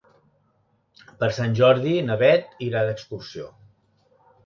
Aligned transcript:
Per 1.19 1.29
Sant 1.39 1.53
Jordi 1.61 1.93
na 2.09 2.19
Bet 2.25 2.59
irà 2.71 2.85
d'excursió. 2.91 3.55